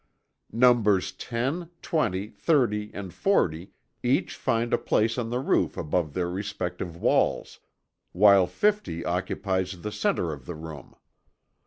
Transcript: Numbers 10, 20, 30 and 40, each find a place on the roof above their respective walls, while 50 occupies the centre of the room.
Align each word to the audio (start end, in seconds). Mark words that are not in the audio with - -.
Numbers 0.51 1.11
10, 1.11 1.69
20, 1.83 2.29
30 2.29 2.89
and 2.91 3.13
40, 3.13 3.71
each 4.01 4.35
find 4.35 4.73
a 4.73 4.79
place 4.79 5.15
on 5.19 5.29
the 5.29 5.39
roof 5.39 5.77
above 5.77 6.15
their 6.15 6.27
respective 6.27 6.97
walls, 6.97 7.59
while 8.11 8.47
50 8.47 9.05
occupies 9.05 9.79
the 9.83 9.91
centre 9.91 10.33
of 10.33 10.47
the 10.47 10.55
room. 10.55 10.95